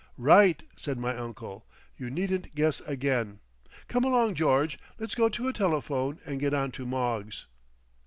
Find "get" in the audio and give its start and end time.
6.39-6.55